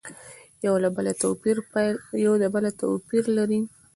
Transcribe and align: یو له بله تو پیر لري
یو 0.65 0.75
له 0.83 0.89
بله 0.95 2.71
تو 2.79 2.87
پیر 3.11 3.23
لري 3.37 3.59